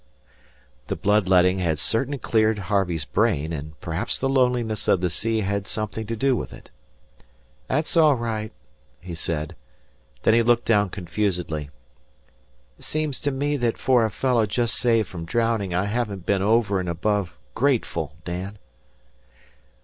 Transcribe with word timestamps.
The 0.87 0.95
bloodletting 0.95 1.59
had 1.59 1.77
certainly 1.77 2.17
cleared 2.17 2.57
Harvey's 2.57 3.05
brain, 3.05 3.53
and 3.53 3.73
maybe 3.85 4.07
the 4.19 4.27
loneliness 4.29 4.87
of 4.87 4.99
the 4.99 5.11
sea 5.11 5.41
had 5.41 5.67
something 5.67 6.07
to 6.07 6.15
do 6.15 6.35
with 6.35 6.53
it. 6.53 6.71
"That's 7.67 7.95
all 7.95 8.15
right," 8.15 8.51
he 8.99 9.13
said. 9.13 9.55
Then 10.23 10.33
he 10.33 10.41
looked 10.41 10.65
down 10.65 10.89
confusedly. 10.89 11.69
"'Seems 12.79 13.19
to 13.19 13.29
me 13.31 13.57
that 13.57 13.77
for 13.77 14.03
a 14.03 14.09
fellow 14.09 14.47
just 14.47 14.73
saved 14.73 15.07
from 15.07 15.23
drowning 15.23 15.71
I 15.71 15.85
haven't 15.85 16.25
been 16.25 16.41
over 16.41 16.79
and 16.79 16.89
above 16.89 17.37
grateful, 17.53 18.15
Dan." 18.25 18.57